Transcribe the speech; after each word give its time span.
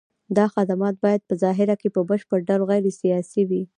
دا 0.37 0.45
خدمات 0.53 0.95
باید 1.03 1.21
په 1.29 1.33
ظاهر 1.43 1.69
کې 1.81 1.89
په 1.95 2.01
بشپړ 2.09 2.39
ډول 2.49 2.61
غیر 2.69 2.85
سیاسي 3.01 3.41
وي. 3.49 3.61